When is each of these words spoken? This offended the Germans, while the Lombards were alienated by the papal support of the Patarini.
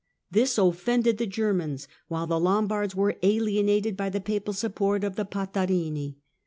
This 0.31 0.57
offended 0.57 1.19
the 1.19 1.27
Germans, 1.27 1.87
while 2.07 2.25
the 2.25 2.39
Lombards 2.39 2.95
were 2.95 3.17
alienated 3.21 3.95
by 3.95 4.09
the 4.09 4.19
papal 4.19 4.55
support 4.55 5.03
of 5.03 5.15
the 5.15 5.25
Patarini. 5.25 6.15